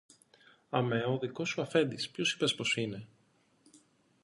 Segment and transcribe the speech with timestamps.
[0.69, 3.07] Αμέ ο δικός σου αφέντης, ποιος είπες πως είναι;